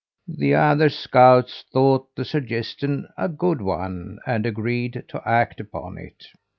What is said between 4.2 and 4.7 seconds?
and